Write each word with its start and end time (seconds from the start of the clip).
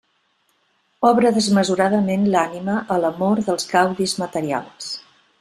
Obre 1.09 1.31
desmesuradament 1.35 2.25
l'ànima 2.37 2.79
a 2.97 2.99
l'amor 3.05 3.43
dels 3.51 3.71
gaudis 3.75 4.19
materials. 4.25 4.91